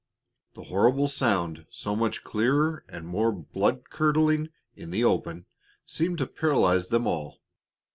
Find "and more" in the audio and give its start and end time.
2.89-3.31